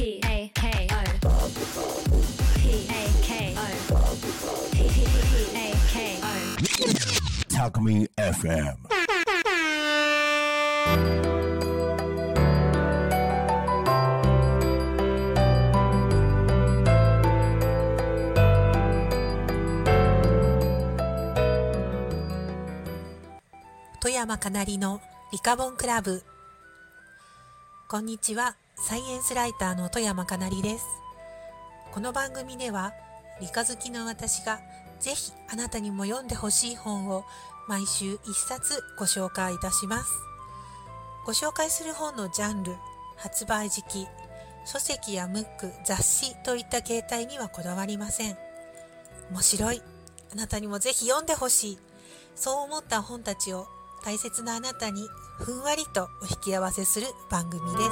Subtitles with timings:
[0.00, 0.20] Alchemy
[24.38, 26.22] かなりのリカボンクラブ
[27.88, 30.86] こんにちはサイエンスライターの富山かなりです。
[31.92, 32.94] この番組では、
[33.38, 34.58] 理科好きの私が
[35.00, 37.24] ぜひあなたにも読んでほしい本を
[37.68, 40.10] 毎週一冊ご紹介いたします。
[41.26, 42.74] ご紹介する本のジャンル、
[43.16, 44.08] 発売時期、
[44.64, 48.36] 書籍やムック、雑誌といった形態にはこだわりません。
[49.30, 49.82] 面白い。
[50.32, 51.78] あなたにもぜひ読んでほしい。
[52.34, 53.68] そう思った本たちを
[54.02, 57.90] 大切なあなたにふんわりとお引き合わせする番組です。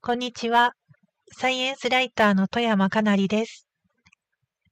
[0.00, 0.72] こんにちは。
[1.38, 3.68] サイエンスライターの富山かなりです。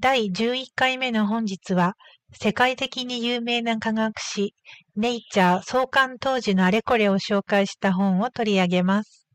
[0.00, 1.94] 第11回目の本日は、
[2.32, 4.54] 世界的に有名な科学誌、
[4.96, 9.28] ネイチャー創刊当時のあれこれを紹介した本を取り上げます。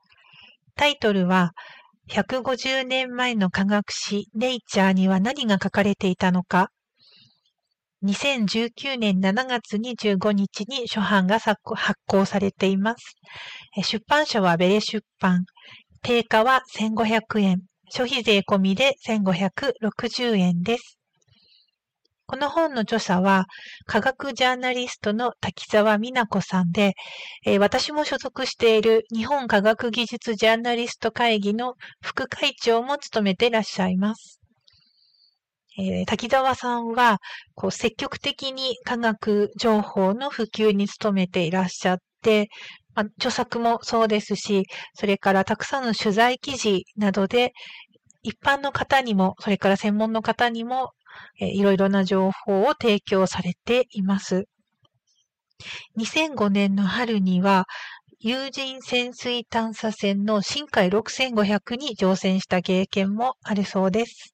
[0.75, 1.51] タイトルは、
[2.09, 6.69] 150年前の科学誌ネイチャーには何が書かれていたのか。
[8.03, 11.61] 2019年7月25日に初版が発
[12.05, 13.15] 行されています。
[13.83, 15.45] 出版社はベレ出版。
[16.01, 17.61] 定価は1500円。
[17.89, 20.99] 消費税込みで1560円です。
[22.25, 23.45] この本の著者は
[23.85, 26.95] 科学ジャーナリストの滝沢美奈子さんで、
[27.45, 34.39] えー私も所属している日本科学技術ジャーナリスト会議の副会長も務めていらっしゃいます。
[35.77, 37.19] えー滝沢さんは
[37.55, 42.49] こう積極的に科学情報の普及に努めていらっしゃって、
[42.95, 47.53] まあ著作もそうですし、それからたくさんの取材記事などで
[48.23, 50.91] 一般の方にも、それから専門の方にも、
[51.39, 54.45] えいろいろな情報を提供されています。
[55.97, 57.65] 2005年の春には、
[58.19, 64.33] 有人潜水探査船の深海6500に乗船した経験もあるそうです。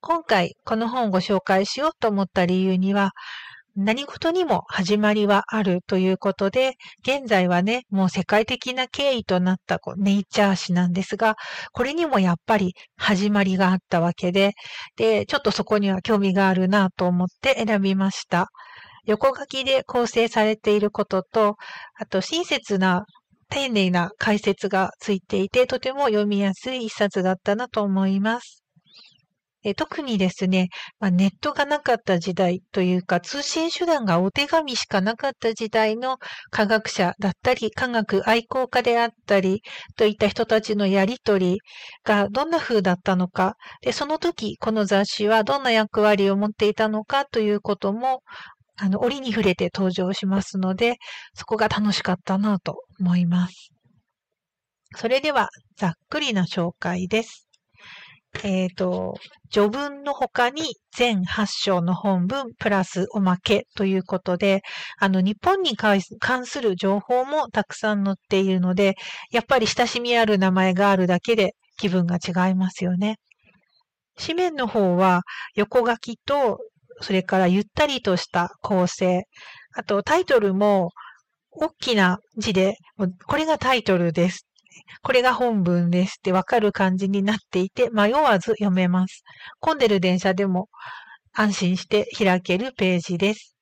[0.00, 3.12] 今回この本をご紹介しようと思った理由には、
[3.76, 11.36] 何事にも始まりはあるということで、現在はね、もう世界的な経緯となったこうネイチャー誌なんですが、
[11.72, 14.54] これにもやっぱり始まりがあったわけで、
[14.96, 18.48] で、ちょっとそこには興味があるなと思って選びました。
[19.04, 21.56] 横書きで構成されていることと、
[21.96, 23.04] あと親切な
[23.50, 28.65] 丁寧な解説がついていて、とても読みやすい一冊だったなと思います。
[29.68, 30.68] え特にですね、
[31.00, 36.18] まあ、ネットがなかった時代というか、通信手段がお手紙しかなかった時代の
[36.50, 39.62] 科学者だったり、科学愛好家であったり、
[39.96, 41.58] といった人たちのやりとり
[42.04, 48.22] がどんな風だったのか、で、その時、この雑誌はどんな役割を持っていたのかということも、
[48.76, 50.94] あの、折に触れて登場しますので、
[51.34, 53.72] そこが楽しかったなと思います。
[54.94, 57.45] それでは、ざっくりな紹介です。
[58.42, 59.14] えっ、と、
[59.50, 64.62] 序文の他に全8章の本文プラスおまけということで、
[64.98, 66.00] あの、日本に関
[66.46, 68.94] する情報もたくさん載っているので、
[69.30, 73.16] やっぱり親しみある名前があるだけで気分が違いますよね。
[74.18, 75.22] 紙面の方は
[75.54, 76.58] 横書きと、
[77.00, 79.24] それからゆったりとした構成、
[79.74, 80.90] あとタイトルも
[81.50, 82.76] 大きな字で、
[83.26, 84.46] これがタイトルです。
[85.02, 89.22] これが本文ですってわかる感じになっていて、迷わず読めます。
[89.60, 90.68] 混んでる電車でも
[91.32, 93.56] 安心して開けるページです。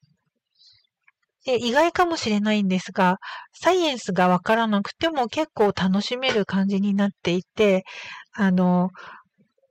[1.44, 3.18] で意外かもしれないんですが、
[3.52, 7.84] サイエンスがわからなくても結構楽しめる感じになっていて、
[8.32, 8.90] あの、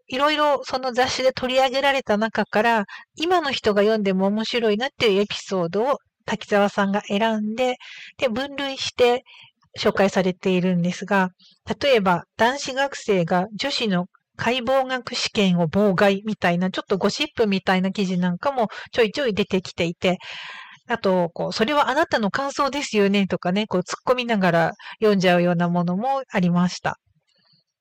[0.08, 7.78] いろいろその雑誌で取り上げられた中から、今の人が読んでも面白いなっていうエピソードを滝沢さんが選んで、
[8.17, 9.23] で、分類して
[9.79, 11.29] 紹介されているんですが、
[11.81, 20.17] 例えば男子学生が女子の解剖学試験を妨害みたいな、ちょっとゴシップみたいな記事なんかもちょいちょい出てきていて、
[20.87, 26.99] あと、こう、それはあなたの感想ですよねとかね、こう突っ込みながら読んじゃうようなものもありました。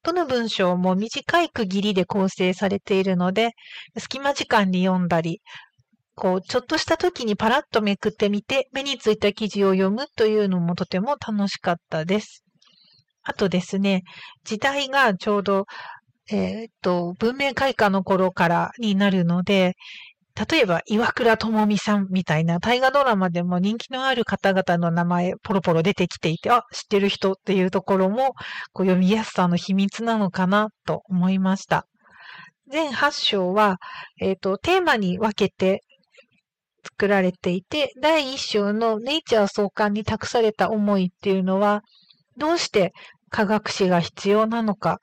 [0.04, 3.50] どの文章も短い区切りで構成されているので、
[3.98, 5.40] 隙間時間に読んだり、
[6.14, 12.44] こう、ちょっとした時にパラッとめくってみて、目についた記事を読むというのもとても楽しかったです。
[13.22, 14.02] あとですね、
[14.44, 15.66] 時代がちょうど、
[16.30, 19.74] えーっと、文明開化の頃からになるので、
[20.50, 28.32] 例えば、岩倉智美さんみたいな大河ドラマでも人気のある方々の名前ポロポロ出てきていて、あ、知ってる人っていうところも
[28.72, 31.86] こう読みやすさの秘密なのかなと思いました。
[32.70, 33.76] 全8章は、
[34.20, 35.82] えっ、ー、と、テーマに分けて
[36.84, 41.82] 作られていて、第1章のネイチャー創刊に託された思いっていうのは、
[42.37, 42.93] どうして
[43.31, 44.96] 科学史が必要なのかっ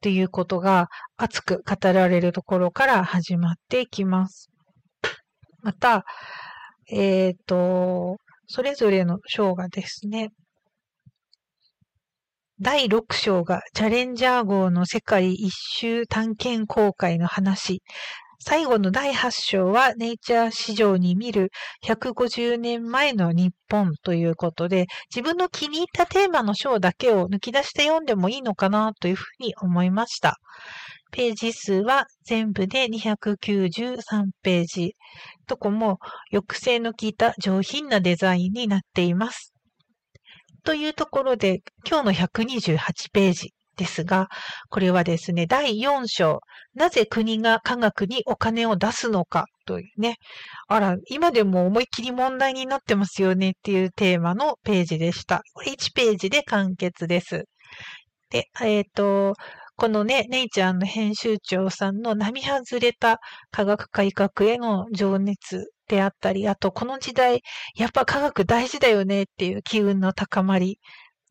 [0.00, 4.50] ていうことが熱く語られるところから始まっていきます。
[5.62, 6.04] また、
[6.88, 10.30] えっ、ー、と、それぞれの章がですね、
[12.60, 17.82] 第6章がチャレンジャー号の世界一周探検公開の話。
[18.38, 21.50] 最後の第8章はネイチャー史上に見る
[21.84, 30.38] 150年前の日本ということで、自分の気に入ったテーマの章だけを抜き出して読んでもいいのかなというふうに思いました。
[31.12, 34.96] ページ数は全部で293ページ。
[35.46, 35.98] どこも
[36.30, 39.54] 抑制の効いた上品なデザインになっています。
[40.62, 44.28] というところで、今日の128ページですが、
[44.70, 46.40] これはですね、第4章、
[46.74, 50.16] なぜ国が科学にお金を出すのかというね、
[50.68, 55.42] あら、今でも思いっきり問題になってますよねっていうテーマのページでした。
[55.52, 57.44] これ1ページで完結です。
[58.30, 59.34] で、えっ、ー、と、
[59.76, 63.18] このね、ネイチャーの編集長さんの並外れた
[63.50, 67.42] 科学改革への情熱であったり、あとこの時代、
[67.76, 70.78] やっぱ科学大事だよねっていう機運の高まり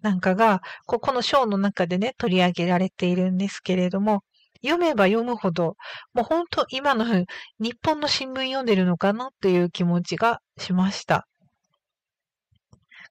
[0.06, 4.24] なんかが、ここの章の中でね、取り上げられているんですけれども、
[4.62, 5.78] 読めば読むほど、
[6.14, 7.06] もう本当今の
[7.60, 11.28] 日本の新聞読んでるのかなという気持ちがしました。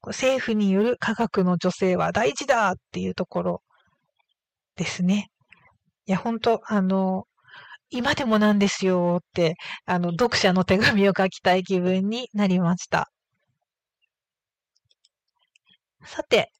[0.06, 3.62] 政府による科学の女性は大事だっていうところ
[4.76, 5.30] ですね。
[6.06, 7.26] いや、本当あの、
[7.90, 13.10] 今でもなんですよって、あの、読者の手紙を書きたい気分になりました。
[16.04, 16.52] さて、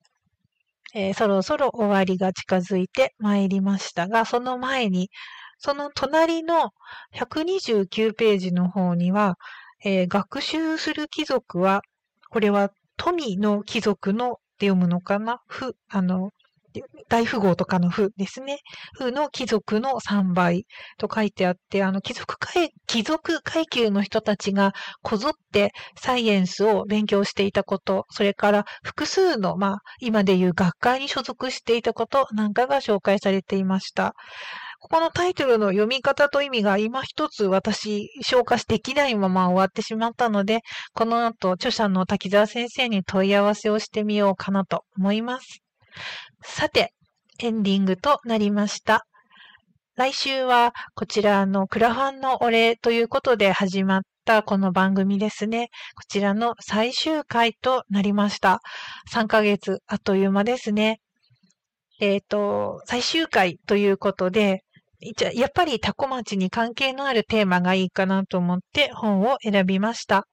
[0.95, 5.11] えー、そろそろ終わりが近づいてまいりましたが、その前に、
[5.59, 6.71] その隣の
[7.13, 9.37] 129ページの方には、
[9.85, 11.83] えー、学習する貴族は、
[12.31, 15.41] これは富の貴族のって読むのかな？
[15.49, 16.31] ふ、あの、
[17.09, 18.59] 大富豪とかの富ですね。
[18.99, 20.67] 富の貴族の3倍
[20.99, 24.73] と書いてあって、あの、貴族階、貴族階級の人たちが
[25.03, 34.15] こぞってサイエンスを勉強していたこと、それから複数の、まあ、今でいう学会に所属していたことなんかが紹介されていました。
[34.81, 40.61] ここのタイトルの読み方と意味が今一つ私消化できないまま終わってしまったので、
[40.93, 45.63] この後著者の滝沢先生に問い合わせをしてみようかなと思います。
[46.47, 46.93] さて、
[47.41, 49.07] エンディングとなりました。
[49.97, 55.71] 来週はこちらのクラファンのお礼ということで始まったこの番組ですね。
[55.97, 58.61] こちらの最終回となりました。
[59.11, 61.01] 3ヶ月あっという間ですね。
[61.99, 64.65] えっ、ー、と、最終回ということで、
[65.35, 70.27] やっぱりタコ町に関係のあるテーマがいいかなと思って本を選びました。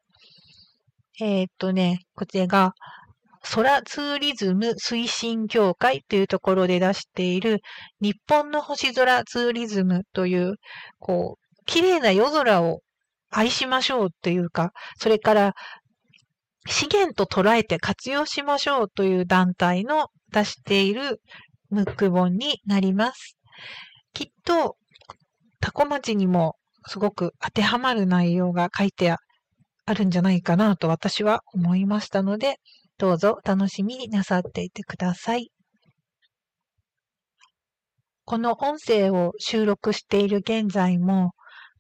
[1.22, 2.74] えっ、ー、とね、こちらが
[3.42, 7.62] 空ツーリズム推進協会というところで出している
[8.00, 10.56] 日本の星空ツーリズムという、
[11.00, 12.82] こう、綺麗な夜空を
[13.30, 15.54] 愛しましょうというか、それから
[16.68, 21.22] 資源と捉えて活用しましょうという団体の出している
[21.70, 23.38] ムック本になります。
[24.14, 24.76] きっと、
[25.60, 26.56] タコ町にも
[26.88, 32.58] すごく当てはまる内容が書いてあるんじゃないかなと私は思いましたので、
[33.02, 35.50] どうぞ楽しみになさっていてください。
[38.26, 41.32] この音声を収録している現在も、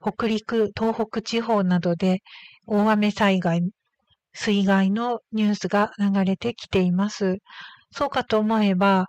[0.01, 2.23] 北陸、東北地方などで
[2.65, 3.61] 大雨災害、
[4.33, 7.37] 水害のニュースが流れてきています。
[7.91, 9.05] そうかと思えば、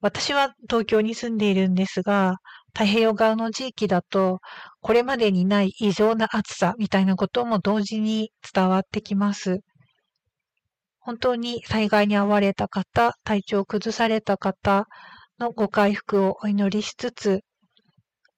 [0.00, 2.36] 私は東京に住んでいるんですが、
[2.74, 4.38] 太平洋側の地域だと、
[4.82, 9.62] これまでにない異常な暑さみたいなことも同時に伝わってきます。
[11.00, 14.86] 本当に災害に遭われた方、体調を崩された方
[15.38, 17.40] のご回復をお祈りしつつ、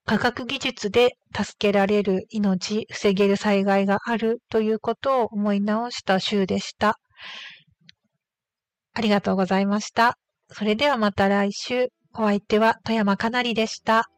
[0.04, 6.98] 科学技術で助けられる命、防げる災害があるということを思い直した週でした。
[8.94, 10.16] ありがとうございました。
[10.48, 11.88] それではまた来週。
[12.14, 14.11] お相手は富山かなりでした。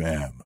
[0.00, 0.32] FM